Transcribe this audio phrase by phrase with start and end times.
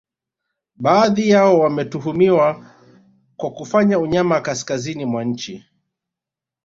[0.75, 2.75] Baadhi yao wametuhumiwa
[3.37, 5.65] kwa kufanya unyama kaskazini mwa nchi